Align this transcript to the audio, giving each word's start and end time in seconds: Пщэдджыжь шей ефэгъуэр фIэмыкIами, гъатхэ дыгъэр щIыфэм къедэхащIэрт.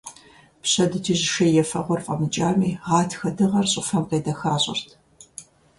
Пщэдджыжь 0.61 1.25
шей 1.33 1.51
ефэгъуэр 1.61 2.01
фIэмыкIами, 2.05 2.79
гъатхэ 2.85 3.29
дыгъэр 3.37 3.65
щIыфэм 3.71 4.03
къедэхащIэрт. 4.09 4.89